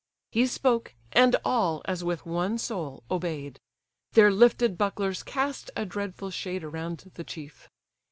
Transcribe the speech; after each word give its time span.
He 0.31 0.47
spoke, 0.47 0.95
and 1.11 1.35
all, 1.45 1.83
as 1.85 2.03
with 2.03 2.25
one 2.25 2.57
soul, 2.57 3.03
obey'd; 3.11 3.59
Their 4.13 4.31
lifted 4.31 4.75
bucklers 4.75 5.21
cast 5.21 5.69
a 5.75 5.85
dreadful 5.85 6.31
shade 6.31 6.63
Around 6.63 7.11
the 7.13 7.23
chief. 7.23 7.69